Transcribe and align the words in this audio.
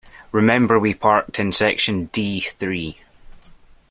Remember 0.31 0.79
we 0.79 0.95
parked 0.95 1.37
in 1.39 1.51
section 1.51 2.05
D 2.05 2.39
three. 2.41 2.97